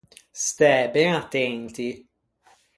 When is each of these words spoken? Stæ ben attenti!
Stæ 0.43 0.73
ben 0.93 1.13
attenti! 1.19 1.89